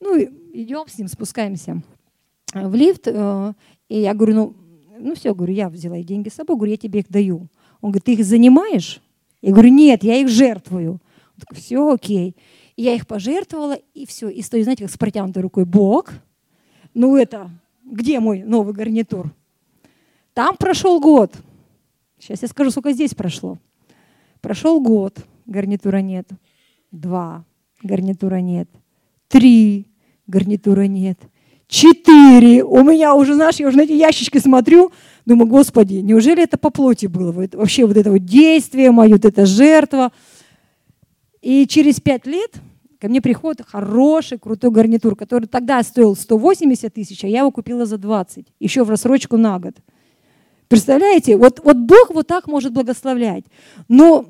[0.00, 1.82] Ну, идем с ним, спускаемся
[2.52, 3.06] в лифт.
[3.06, 3.54] Э,
[3.88, 4.56] и я говорю, ну,
[4.98, 7.48] ну все, говорю, я взяла деньги с собой, говорю, я тебе их даю.
[7.80, 9.00] Он говорит, ты их занимаешь?
[9.40, 10.92] Я говорю, нет, я их жертвую.
[10.92, 12.36] Он такой, все окей.
[12.76, 14.28] И я их пожертвовала, и все.
[14.28, 16.12] И стою, знаете, как с протянутой рукой, Бог,
[16.94, 17.50] ну это,
[17.84, 19.32] где мой новый гарнитур?
[20.34, 21.32] Там прошел год.
[22.18, 23.58] Сейчас я скажу, сколько здесь прошло.
[24.40, 26.28] Прошел год, гарнитура нет.
[26.90, 27.44] Два,
[27.82, 28.68] гарнитура нет.
[29.28, 29.86] Три,
[30.26, 31.18] гарнитура нет.
[31.66, 32.64] Четыре.
[32.64, 34.90] У меня уже, знаешь, я уже на эти ящички смотрю,
[35.28, 37.32] думаю, Господи, неужели это по плоти было?
[37.32, 40.12] Вообще вот это вот действие мое, вот эта жертва.
[41.40, 42.54] И через пять лет
[42.98, 47.86] ко мне приходит хороший, крутой гарнитур, который тогда стоил 180 тысяч, а я его купила
[47.86, 49.76] за 20, еще в рассрочку на год.
[50.66, 51.36] Представляете?
[51.36, 53.44] Вот, вот Бог вот так может благословлять.
[53.88, 54.26] Но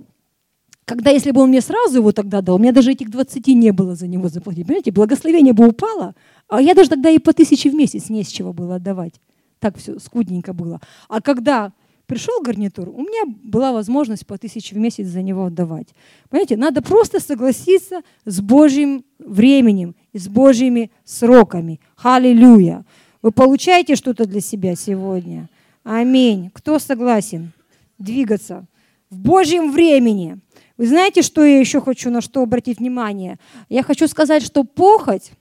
[0.84, 3.72] когда, если бы он мне сразу его тогда дал, у меня даже этих 20 не
[3.72, 4.66] было за него заплатить.
[4.66, 6.14] Понимаете, благословение бы упало,
[6.48, 9.14] а я даже тогда и по тысяче в месяц не с чего было отдавать.
[9.58, 10.80] Так все скудненько было.
[11.08, 11.72] А когда
[12.06, 15.88] пришел гарнитур, у меня была возможность по тысяче в месяц за него отдавать.
[16.30, 21.80] Понимаете, надо просто согласиться с Божьим временем и с Божьими сроками.
[22.02, 22.84] Аллилуйя.
[23.22, 25.48] Вы получаете что-то для себя сегодня?
[25.84, 26.50] Аминь.
[26.54, 27.52] Кто согласен
[27.98, 28.66] двигаться
[29.10, 30.38] в Божьем времени?
[30.76, 33.38] Вы знаете, что я еще хочу на что обратить внимание?
[33.68, 35.32] Я хочу сказать, что похоть,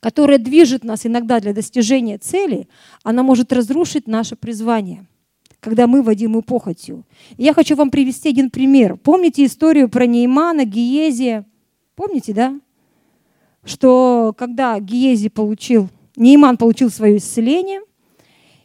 [0.00, 2.68] которая движет нас иногда для достижения цели,
[3.02, 5.06] она может разрушить наше призвание,
[5.60, 7.04] когда мы водимы похотью.
[7.36, 8.96] Я хочу вам привести один пример.
[8.96, 11.46] Помните историю про Неймана, Гиезия?
[11.94, 12.58] Помните, да?
[13.64, 17.80] Что когда Гиези получил, Нейман получил свое исцеление,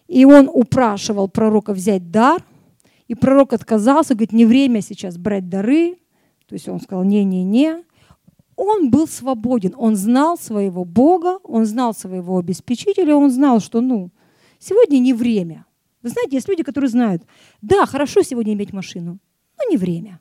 [0.08, 2.44] и он упрашивал пророка взять дар–
[3.08, 5.98] и пророк отказался, говорит, не время сейчас брать дары.
[6.48, 7.84] То есть он сказал, не-не-не.
[8.56, 14.12] Он был свободен, он знал своего Бога, он знал своего обеспечителя, он знал, что, ну,
[14.60, 15.66] сегодня не время.
[16.02, 17.24] Вы знаете, есть люди, которые знают,
[17.62, 19.20] да, хорошо сегодня иметь машину,
[19.58, 20.20] но не время.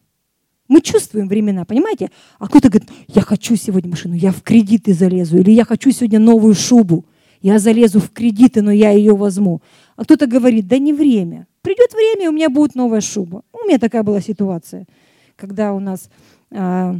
[0.66, 2.10] Мы чувствуем времена, понимаете?
[2.38, 6.18] А кто-то говорит, я хочу сегодня машину, я в кредиты залезу, или я хочу сегодня
[6.18, 7.04] новую шубу,
[7.42, 9.60] я залезу в кредиты, но я ее возьму.
[9.96, 11.46] А кто-то говорит, да не время.
[11.60, 13.44] Придет время, и у меня будет новая шуба.
[13.52, 14.86] У меня такая была ситуация,
[15.36, 16.08] когда у нас
[16.50, 16.94] э,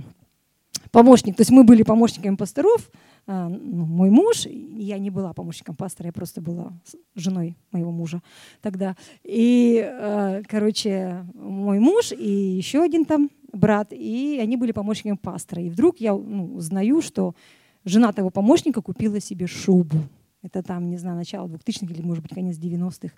[0.94, 2.90] помощник, то есть мы были помощниками пасторов,
[3.26, 6.72] э, ну, мой муж, я не была помощником пастора, я просто была
[7.16, 8.22] женой моего мужа
[8.62, 8.96] тогда.
[9.24, 15.62] И, э, короче, мой муж и еще один там брат, и они были помощниками пастора.
[15.62, 17.34] И вдруг я ну, узнаю, что
[17.84, 19.98] жена того помощника купила себе шубу.
[20.42, 23.14] Это там, не знаю, начало 2000-х или, может быть, конец 90-х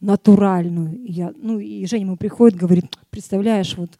[0.00, 1.00] натуральную.
[1.04, 3.98] я, ну, и Женя ему приходит, говорит, представляешь, вот,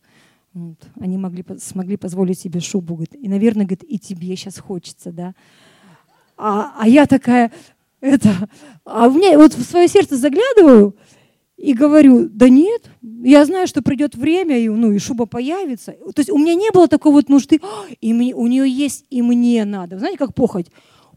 [0.56, 5.12] вот они могли, смогли позволить себе шубу, говорит, и, наверное, говорит, и тебе сейчас хочется,
[5.12, 5.34] да.
[6.36, 7.52] А, а я такая,
[8.00, 8.48] это,
[8.84, 10.96] а у меня вот в свое сердце заглядываю
[11.56, 15.92] и говорю, да нет, я знаю, что придет время, и, ну, и шуба появится.
[15.92, 17.60] То есть у меня не было такой вот нужды,
[18.00, 19.98] и мне, у нее есть, и мне надо.
[19.98, 20.66] Знаете, как похоть?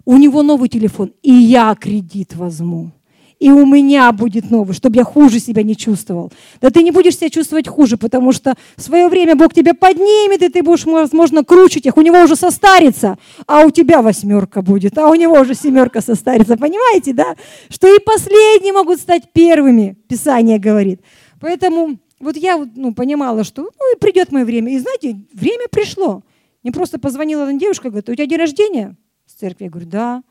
[0.06, 2.92] У него новый телефон, и я кредит возьму
[3.40, 6.32] и у меня будет новый, чтобы я хуже себя не чувствовал.
[6.60, 10.42] Да ты не будешь себя чувствовать хуже, потому что в свое время Бог тебя поднимет,
[10.42, 11.96] и ты будешь, возможно, круче их.
[11.96, 16.58] У него уже состарится, а у тебя восьмерка будет, а у него уже семерка состарится.
[16.58, 17.36] Понимаете, да?
[17.70, 21.02] Что и последние могут стать первыми, Писание говорит.
[21.40, 24.74] Поэтому вот я ну, понимала, что ну, и придет мое время.
[24.74, 26.24] И знаете, время пришло.
[26.62, 28.98] Мне просто позвонила одна девушка, говорит, у тебя день рождения?
[29.26, 29.66] С церкви.
[29.66, 30.24] Я говорю, да.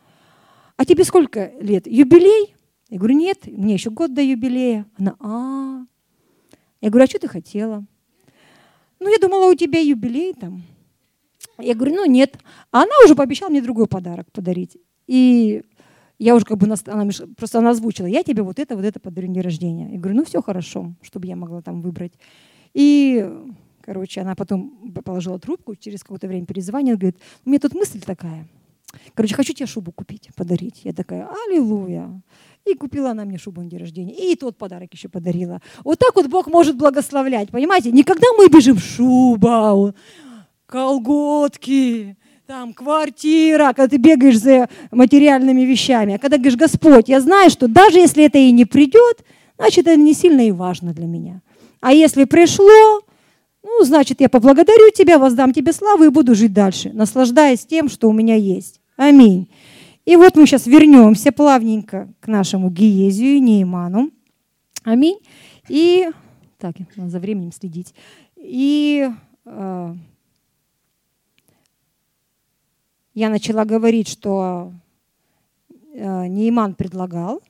[0.76, 1.86] А тебе сколько лет?
[1.86, 2.57] Юбилей?
[2.88, 4.86] Я говорю, нет, мне еще год до юбилея.
[4.98, 5.84] Она, а,
[6.80, 7.84] Я говорю, а что ты хотела?
[8.98, 10.62] Ну, я думала, у тебя юбилей там.
[11.58, 12.38] Я говорю, ну нет.
[12.70, 14.76] А она уже пообещала мне другой подарок подарить.
[15.06, 15.62] И
[16.18, 19.28] я уже как бы, она просто она озвучила, я тебе вот это, вот это подарю
[19.28, 19.92] день рождения.
[19.92, 22.12] Я говорю, ну все хорошо, чтобы я могла там выбрать.
[22.74, 23.28] И,
[23.82, 28.48] короче, она потом положила трубку, через какое-то время перезвонила, говорит, у меня тут мысль такая.
[29.14, 30.80] Короче, хочу тебе шубу купить, подарить.
[30.84, 32.20] Я такая, аллилуйя.
[32.68, 34.14] И купила она мне шубу на день рождения.
[34.14, 35.60] И тот подарок еще подарила.
[35.84, 37.50] Вот так вот Бог может благословлять.
[37.50, 37.90] Понимаете?
[37.90, 39.94] Никогда мы бежим шуба,
[40.66, 46.14] колготки, там квартира, когда ты бегаешь за материальными вещами.
[46.14, 49.24] А когда говоришь, Господь, я знаю, что даже если это и не придет,
[49.58, 51.42] значит, это не сильно и важно для меня.
[51.80, 53.02] А если пришло,
[53.62, 58.08] ну, значит, я поблагодарю тебя, воздам тебе славу и буду жить дальше, наслаждаясь тем, что
[58.08, 58.80] у меня есть.
[58.96, 59.48] Аминь.
[60.08, 64.10] И вот мы сейчас вернемся плавненько к нашему Гиезию и Нейману.
[64.82, 65.18] Аминь.
[65.68, 66.08] И
[66.56, 67.94] так, надо за временем следить.
[68.34, 69.06] И
[69.44, 69.94] э,
[73.12, 74.72] я начала говорить, что
[75.92, 77.42] э, Нейман предлагал,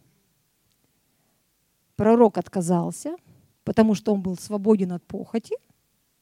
[1.94, 3.14] пророк отказался,
[3.62, 5.54] потому что он был свободен от похоти.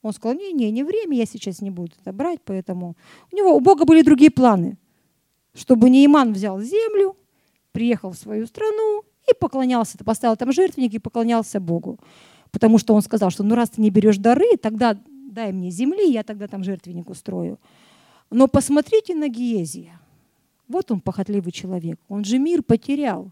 [0.03, 2.95] Он сказал, не-не, не время, я сейчас не буду это брать, поэтому
[3.33, 4.77] у него, у Бога были другие планы–
[5.57, 7.17] чтобы Нейман взял землю,
[7.73, 11.99] приехал в свою страну и поклонялся, поставил там жертвенник и поклонялся Богу.
[12.53, 16.11] Потому что он сказал, что ну раз ты не берешь дары, тогда дай мне земли,
[16.11, 17.59] я тогда там жертвенник устрою.
[18.31, 20.01] Но посмотрите на Гиезия.
[20.69, 21.99] Вот он похотливый человек.
[22.09, 23.31] Он же мир потерял.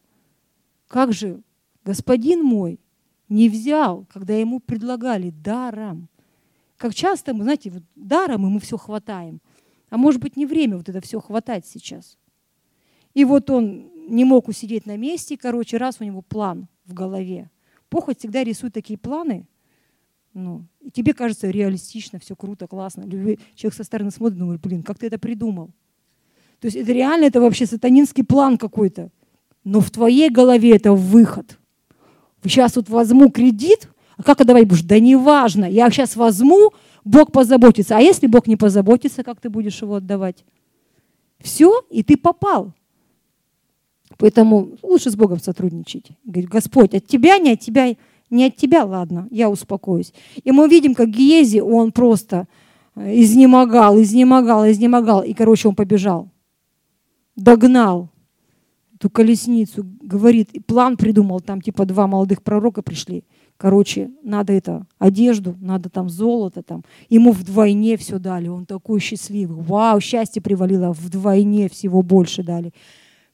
[0.89, 1.43] Как же
[1.85, 2.81] господин мой
[3.29, 6.09] не взял, когда ему предлагали даром?
[6.77, 9.41] Как часто мы, знаете, вот даром и мы все хватаем–
[9.95, 12.19] а может быть, не время вот это все хватать сейчас.
[13.15, 17.49] И вот он не мог усидеть на месте, короче, раз у него план в голове.
[17.91, 19.47] Похоть всегда рисует такие планы,
[20.33, 23.05] ну, и тебе кажется реалистично, все круто, классно.
[23.05, 25.71] Человек со стороны смотрит, думает, блин, как ты это придумал?
[26.59, 29.13] То есть это реально, это вообще сатанинский план какой-то.
[29.63, 31.57] но в твоей голове это выход.
[32.43, 34.83] Сейчас вот возьму кредит, а как отдавать будешь?
[34.83, 36.73] Да неважно, я сейчас возьму,
[37.05, 37.97] Бог позаботится.
[37.97, 40.45] А если Бог не позаботится, как ты будешь его отдавать?
[41.39, 42.73] Все, и ты попал.
[44.19, 46.09] Поэтому лучше с Богом сотрудничать.
[46.25, 47.95] Говорит, Господь, от тебя, не от тебя,
[48.31, 50.13] не от тебя, ладно, я успокоюсь.
[50.43, 52.47] И мы видим, как Гиези, он просто
[52.95, 55.23] э, изнемогал, изнемогал, изнемогал.
[55.23, 56.31] И, короче, он побежал.
[57.37, 58.09] Догнал
[58.95, 63.25] эту колесницу, говорит, и план придумал, там типа два молодых пророка пришли.
[63.65, 66.85] Короче, надо это, одежду, надо там золото там.
[67.09, 69.57] Ему вдвойне все дали, он такой счастливый.
[69.57, 72.75] Вау, счастье привалило, вдвойне всего больше дали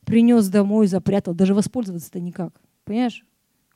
[0.05, 2.53] принес домой, запрятал, даже воспользоваться-то никак.
[2.85, 3.27] Понимаешь?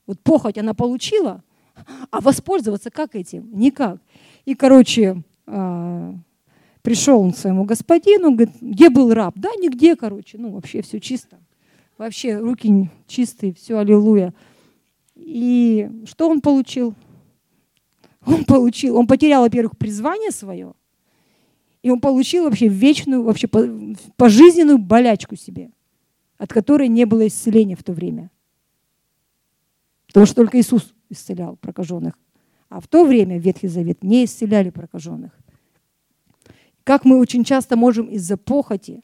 [0.07, 1.43] Вот похоть она получила,
[2.09, 3.49] а воспользоваться как этим?
[3.51, 3.99] Никак.
[4.45, 6.13] И, короче, а,
[6.83, 9.33] пришел он к своему господину, говорит, где был раб?
[9.35, 11.37] Да, нигде, короче, ну вообще все чисто.
[11.97, 14.33] Вообще руки чистые, все, аллилуйя.
[15.25, 16.95] И что он получил?
[18.25, 20.73] Он получил, он потерял, во-первых, призвание свое,
[21.83, 23.47] и он получил вообще вечную, вообще
[24.17, 25.69] пожизненную болячку себе
[26.37, 28.31] от которой не было исцеления в то время.
[30.07, 32.17] Потому что только Иисус исцелял прокаженных.
[32.69, 35.31] А в то время Ветхий Завет не исцеляли прокаженных.
[36.83, 39.03] Как мы очень часто можем из-за похоти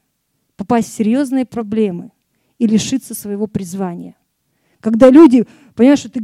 [0.56, 2.12] попасть в серьезные проблемы
[2.58, 4.16] и лишиться своего призвания.
[4.82, 6.20] Когда люди, понимаешь, что ты,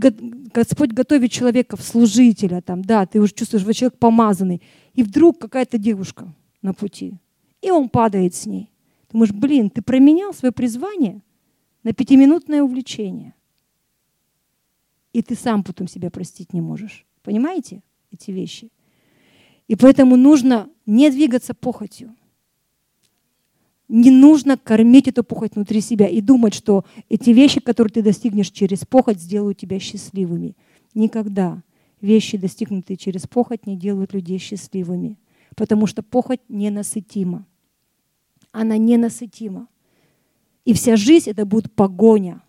[0.53, 4.61] Господь готовит человека в служителя, там, да, ты уже чувствуешь, что человек помазанный,
[4.95, 7.15] и вдруг какая-то девушка на пути,
[7.63, 8.69] и он падает с ней.
[9.13, 11.23] Думаешь, блин, ты променял свое призвание
[11.85, 13.33] на пятиминутное увлечение.
[15.13, 17.07] И ты сам потом себя простить не можешь.
[17.23, 18.71] Понимаете эти вещи?
[19.69, 22.17] И поэтому нужно не двигаться похотью.
[23.89, 28.51] Не нужно кормить эту похоть внутри себя и думать, что эти вещи, которые ты достигнешь
[28.51, 30.57] через похоть, сделают тебя счастливыми.
[30.95, 31.63] Никогда.
[32.01, 35.19] Вещи, достигнутые через похоть, не делают людей счастливыми.
[35.57, 37.47] Потому что похоть ненасытима
[38.53, 39.69] она ненасытима.
[40.65, 42.43] И вся жизнь это будет погоня.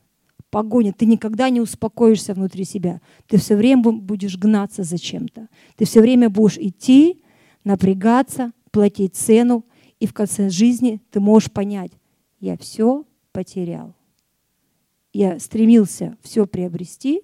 [0.49, 0.93] Погоня.
[0.93, 3.01] Ты никогда не успокоишься внутри себя.
[3.27, 5.47] Ты все время будешь гнаться за чем-то.
[5.77, 7.23] Ты все время будешь идти,
[7.63, 9.65] напрягаться, платить цену.
[9.99, 11.91] И в конце жизни ты можешь понять,
[12.39, 13.93] я все потерял.
[15.11, 17.23] Я стремился все приобрести,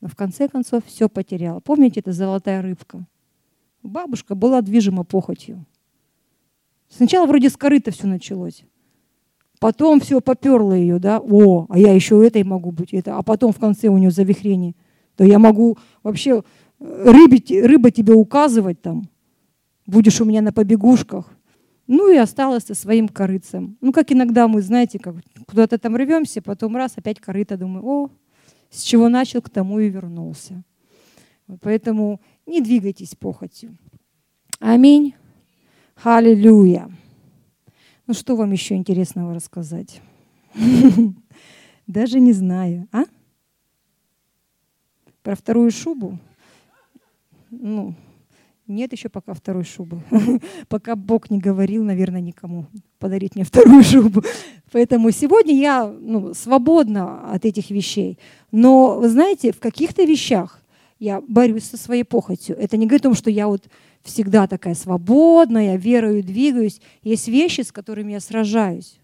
[0.00, 1.60] но в конце концов все потерял.
[1.60, 3.06] Помните, это золотая рыбка?
[3.82, 5.66] Бабушка была движима похотью.
[6.88, 8.64] Сначала вроде с корыта все началось.
[9.58, 13.52] Потом все поперло ее, да, о, а я еще этой могу быть, это, а потом
[13.52, 14.74] в конце у нее завихрение.
[15.16, 16.42] То я могу вообще
[16.78, 19.08] э, рыбить, рыба тебе указывать там,
[19.86, 21.30] будешь у меня на побегушках.
[21.92, 23.76] Ну и осталась со своим корыцем.
[23.80, 28.10] Ну, как иногда мы, знаете, как куда-то там рвемся, потом раз, опять корыто, думаю, о,
[28.70, 30.62] с чего начал, к тому и вернулся.
[31.60, 33.76] Поэтому не двигайтесь похотью.
[34.60, 35.16] Аминь.
[36.00, 36.88] Аллилуйя.
[38.06, 40.00] Ну что вам еще интересного рассказать?
[41.88, 42.86] Даже не знаю.
[42.92, 43.02] А?
[45.24, 46.20] Про вторую шубу?
[47.50, 47.96] Ну,
[48.70, 50.02] нет еще пока второй шубы.
[50.68, 52.66] пока Бог не говорил, наверное, никому
[52.98, 54.22] подарить мне вторую шубу.
[54.72, 58.18] Поэтому сегодня я ну, свободна от этих вещей.
[58.52, 60.62] Но, вы знаете, в каких-то вещах
[60.98, 62.56] я борюсь со своей похотью.
[62.56, 63.68] Это не говорит о том, что я вот
[64.02, 66.80] всегда такая свободная, верою двигаюсь.
[67.02, 69.00] Есть вещи, с которыми я сражаюсь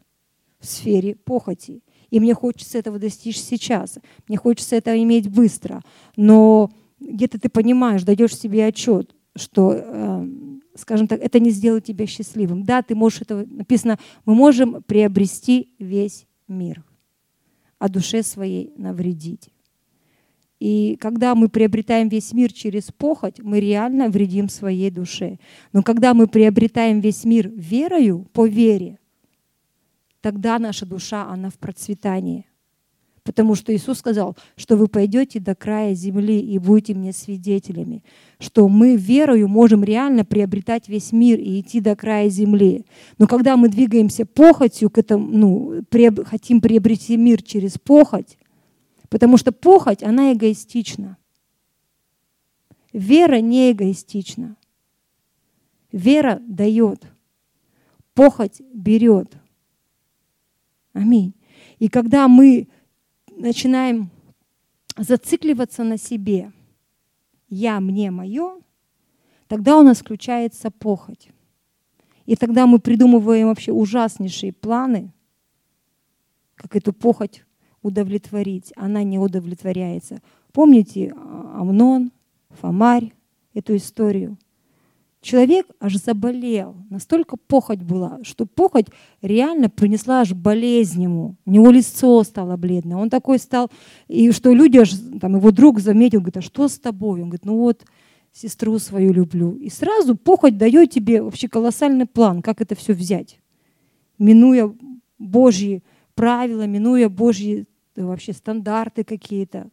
[0.61, 1.83] в сфере похоти.
[2.11, 3.99] И мне хочется этого достичь сейчас.
[4.29, 5.83] Мне хочется это иметь быстро.
[6.17, 10.29] Но где-то ты понимаешь, даешь себе отчет, что, э,
[10.75, 12.65] скажем так, это не сделает тебя счастливым.
[12.65, 16.85] Да, ты можешь это, написано, мы можем приобрести весь мир,
[17.79, 19.51] а душе своей навредить.
[20.59, 25.39] И когда мы приобретаем весь мир через похоть, мы реально вредим своей душе.
[25.73, 28.99] Но когда мы приобретаем весь мир верою, по вере,
[30.23, 32.47] тогда наша душа, она в процветании.
[33.27, 38.03] Потому что Иисус сказал, что вы пойдете до края земли и будете мне свидетелями,
[38.39, 42.87] что мы верою можем реально приобретать весь мир и идти до края земли.
[43.19, 45.83] Но когда мы двигаемся похотью к этому, ну,
[46.25, 48.39] хотим приобрести мир через похоть,
[49.09, 51.17] Потому что похоть, она эгоистична.
[52.93, 54.57] Вера не эгоистична.
[55.93, 57.07] Вера дает.
[58.15, 59.37] Похоть берет.
[60.93, 61.35] Аминь.
[61.79, 62.69] И когда мы
[63.37, 64.11] начинаем
[64.97, 66.53] зацикливаться на себе,
[67.49, 68.61] я, мне, мое,
[69.47, 71.29] тогда у нас включается похоть.
[72.25, 75.13] И тогда мы придумываем вообще ужаснейшие планы,
[76.57, 77.45] как эту похоть
[77.83, 80.21] удовлетворить, она не удовлетворяется.
[80.53, 82.11] Помните а, Амнон,
[82.51, 83.13] Фомарь,
[83.55, 84.39] эту историю?
[85.27, 88.87] Человек аж заболел, настолько похоть была, что похоть
[89.23, 91.35] реально принесла аж болезнь ему.
[91.45, 92.97] У него лицо стало бледное.
[92.97, 93.69] Он такой стал,
[94.07, 97.23] и что люди аж, там его друг заметил, говорит, а что с тобой?
[97.23, 97.85] Он говорит, ну вот,
[98.33, 99.57] сестру свою люблю.
[99.57, 103.41] И сразу похоть дает тебе вообще колоссальный план, как это все взять.
[104.21, 104.73] Минуя
[105.19, 105.83] Божьи
[106.15, 107.67] правила, минуя Божьи
[107.97, 109.71] э, вообще стандарты какие-то,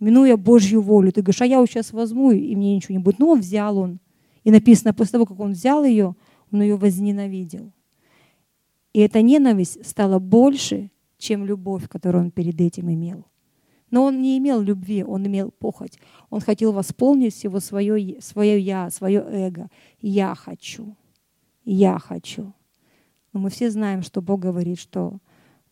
[0.00, 1.12] минуя Божью волю.
[1.12, 3.18] Ты говоришь, а я вот сейчас возьму, и мне ничего не будет.
[3.18, 3.98] Ну, взял он.
[4.46, 6.14] И написано, после того, как он взял ее,
[6.52, 7.72] он ее возненавидел.
[8.92, 13.24] И эта ненависть стала больше, чем любовь, которую он перед этим имел.
[13.90, 15.98] Но он не имел любви, он имел похоть.
[16.30, 19.68] Он хотел восполнить всего свое, свое «я», свое эго.
[20.00, 20.96] «Я хочу».
[21.64, 22.52] «Я хочу».
[23.32, 25.18] Но мы все знаем, что Бог говорит, что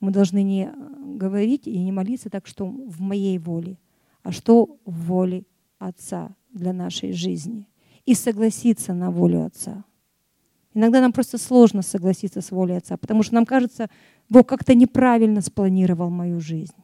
[0.01, 0.69] мы должны не
[1.17, 3.79] говорить и не молиться так, что в моей воле,
[4.25, 5.45] а что в воле
[5.79, 7.69] Отца для нашей жизни–
[8.07, 9.85] и согласиться на волю Отца.
[10.75, 13.89] Иногда нам просто сложно согласиться с волей Отца, потому что нам кажется,
[14.29, 16.75] Бог как-то неправильно спланировал мою жизнь.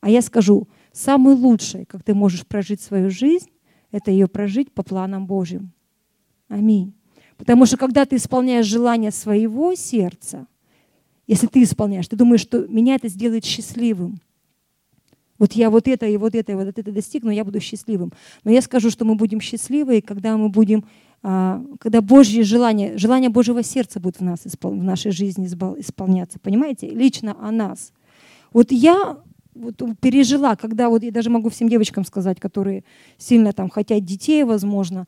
[0.00, 3.50] А я скажу, самое лучшее, как ты можешь прожить свою жизнь,
[3.92, 5.72] это ее прожить по планам Божьим.
[6.48, 6.94] Аминь.
[7.36, 10.46] Потому что когда ты исполняешь желание своего сердца,
[11.26, 14.20] если ты исполняешь, ты думаешь, что меня это сделает счастливым.
[15.40, 18.12] Вот я вот это и вот это и вот это достигну, я буду счастливым.
[18.44, 20.84] Но я скажу, что мы будем счастливы, когда мы будем,
[21.22, 26.38] а, когда Божье желание, желание Божьего сердца будет в нас, в нашей жизни исполняться.
[26.38, 26.90] Понимаете?
[26.90, 27.92] Лично о нас.
[28.52, 29.16] Вот я
[29.54, 32.84] вот пережила, когда вот я даже могу всем девочкам сказать, которые
[33.16, 35.06] сильно там хотят детей, возможно,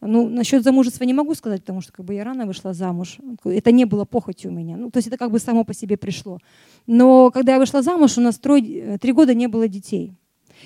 [0.00, 3.18] ну, насчет замужества не могу сказать, потому что как бы я рано вышла замуж.
[3.44, 4.76] Это не было похотью у меня.
[4.76, 6.38] Ну, то есть это как бы само по себе пришло.
[6.86, 10.14] Но когда я вышла замуж, у нас трое, три года не было детей.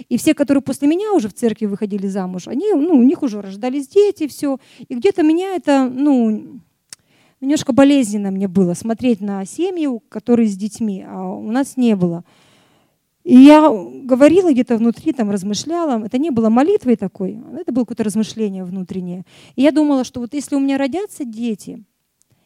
[0.09, 3.41] И все, которые после меня уже в церкви выходили замуж, они, ну, у них уже
[3.41, 4.59] рождались дети, все.
[4.89, 6.61] И где-то меня это, ну,
[7.41, 12.25] немножко болезненно мне было смотреть на семью, которые с детьми, а у нас не было.
[13.25, 16.05] И я говорила где-то внутри, там размышляла.
[16.05, 19.25] Это не было молитвой такой, это было какое-то размышление внутреннее.
[19.57, 21.83] И я думала, что вот если у меня родятся дети,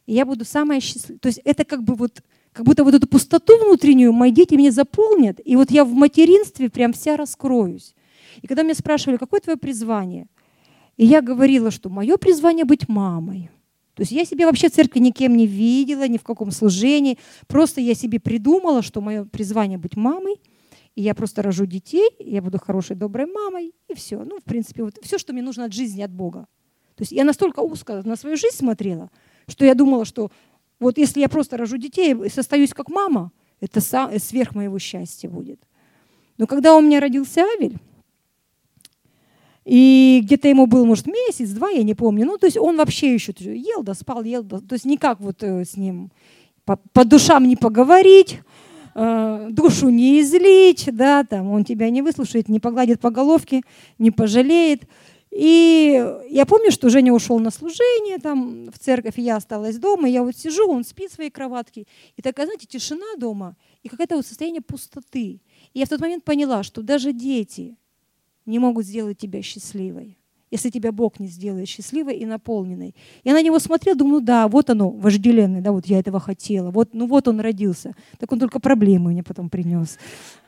[0.07, 1.19] я буду самая счастливая.
[1.19, 2.23] То есть это как бы вот,
[2.53, 6.71] как будто вот эту пустоту внутреннюю мои дети мне заполнят, и вот я в материнстве
[6.71, 7.97] прям вся раскроюсь.
[8.41, 10.29] И когда меня спрашивали, какое твое призвание,
[10.97, 13.51] и я говорила, что мое призвание быть мамой.
[13.95, 17.19] То есть я себя вообще в церкви никем не видела, ни в каком служении.
[17.49, 20.37] Просто я себе придумала, что мое призвание быть мамой–
[20.99, 24.25] и я просто рожу детей, я буду хорошей, доброй мамой, и все.
[24.25, 26.49] Ну, в принципе, вот все, что мне нужно от жизни, от Бога.
[26.97, 29.09] То есть я настолько узко на свою жизнь смотрела,
[29.47, 30.33] что я думала, что
[30.81, 33.31] вот если я просто рожу детей и состоюсь как мама,
[33.61, 33.81] это
[34.19, 35.61] сверх моего счастья будет.
[36.37, 37.79] Но когда у меня родился Авель,
[39.65, 42.27] и где-то ему был, может, месяц, два, я не помню.
[42.27, 44.59] Ну, то есть он вообще еще ел, да спал, ел, да.
[44.59, 46.11] То есть никак вот э, с ним
[46.65, 48.41] по, по душам не поговорить,
[49.01, 53.63] Э, душу не излить, да, там он тебя не выслушает, не погладит по головке,
[53.97, 54.89] не пожалеет.
[55.31, 60.09] И я помню, что Женя ушел на служение там в церковь, и я осталась дома,
[60.09, 61.87] и я вот сижу, он спит в своей кроватке,
[62.17, 65.43] и такая, знаете, тишина дома, и какое-то вот состояние пустоты.
[65.75, 67.77] И я в тот момент поняла, что даже дети
[68.47, 70.18] не могут сделать тебя счастливой
[70.51, 72.95] если тебя Бог не сделает счастливой и наполненной.
[73.25, 76.91] Я на него смотрела, думаю, да, вот оно, вожделенный, да, вот я этого хотела, вот,
[76.95, 77.95] ну вот он родился.
[78.19, 79.99] Так он только проблемы мне потом принес.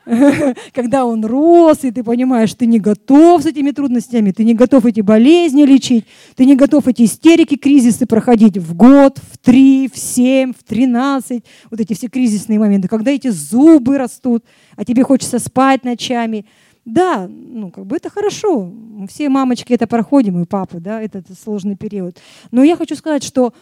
[0.73, 4.85] Когда он рос, и ты понимаешь, ты не готов с этими трудностями, ты не готов
[4.85, 9.97] эти болезни лечить, ты не готов эти истерики, кризисы проходить в год, в три, в
[9.97, 14.43] семь, в тринадцать, вот эти все кризисные моменты, когда эти зубы растут,
[14.75, 16.45] а тебе хочется спать ночами–
[16.85, 18.71] да, ну, как бы это хорошо.
[19.07, 22.17] Все мамочки это проходим, и папы, да, этот сложный период.
[22.51, 23.53] Но я хочу сказать, что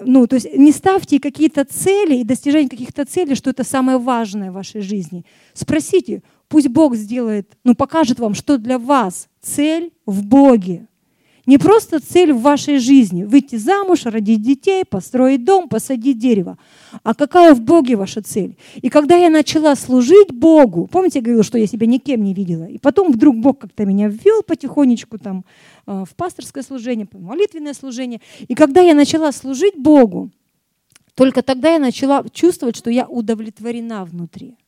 [0.00, 4.50] ну, то есть не ставьте какие-то цели и достижение каких-то целей, что это самое важное
[4.50, 5.24] в вашей жизни.
[5.54, 10.86] Спросите, пусть Бог сделает, ну, покажет вам, что для вас цель в Боге.
[11.48, 16.58] Не просто цель в вашей жизни– выйти замуж, родить детей, построить дом, посадить дерево.
[17.02, 18.58] А какая в Боге ваша цель?
[18.82, 22.64] И когда я начала служить Богу, помните, я говорила, что я себя никем не видела,
[22.64, 25.46] и потом вдруг Бог как-то меня ввел потихонечку там
[25.86, 28.20] э, в пасторское служение, в молитвенное служение.
[28.46, 30.30] И когда я начала служить Богу,
[31.14, 34.58] только тогда я начала чувствовать, что я удовлетворена внутри.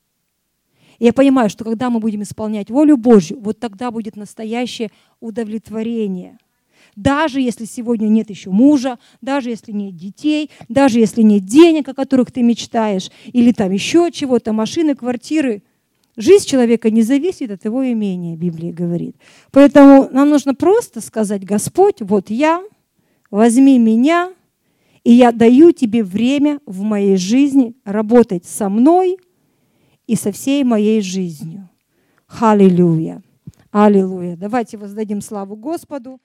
[0.99, 6.39] Я понимаю, что когда мы будем исполнять волю Божью, вот тогда будет настоящее удовлетворение–
[6.97, 11.95] даже если сегодня нет еще мужа, даже если нет детей, даже если нет денег, о
[11.95, 15.62] которых ты мечтаешь, или там еще чего-то, машины, квартиры.
[16.16, 19.16] Жизнь человека не зависит от его имения, Библия говорит.
[19.53, 22.62] Поэтому нам нужно просто сказать, Господь, вот я,
[23.30, 24.32] возьми меня,
[25.05, 29.18] и я даю тебе время в моей жизни работать со мной
[30.07, 31.70] и со всей моей жизнью.
[32.28, 33.22] Аллилуйя.
[33.70, 34.36] Аллилуйя.
[34.36, 36.20] Давайте воздадим славу Господу.